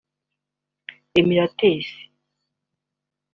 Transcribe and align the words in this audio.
Emirates 1.19 1.93